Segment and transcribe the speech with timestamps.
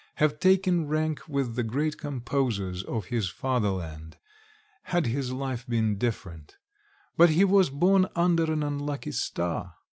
[0.15, 4.17] have taken rank with the great composers of his fatherland,
[4.85, 6.57] had his life been different;
[7.17, 9.75] but he was born under an unlucky star!